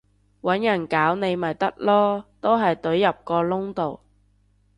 [0.41, 3.99] 搵人搞你咪得囉，都係隊入個窿度